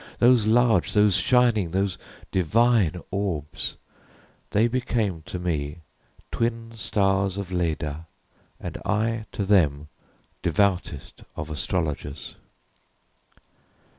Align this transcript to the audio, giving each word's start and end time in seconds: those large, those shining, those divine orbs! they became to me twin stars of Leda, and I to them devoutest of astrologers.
those 0.17 0.47
large, 0.47 0.93
those 0.93 1.15
shining, 1.17 1.69
those 1.69 1.95
divine 2.31 2.99
orbs! 3.11 3.75
they 4.49 4.67
became 4.67 5.21
to 5.21 5.37
me 5.37 5.77
twin 6.31 6.71
stars 6.75 7.37
of 7.37 7.51
Leda, 7.51 8.07
and 8.59 8.79
I 8.83 9.27
to 9.33 9.45
them 9.45 9.89
devoutest 10.41 11.21
of 11.35 11.51
astrologers. 11.51 12.35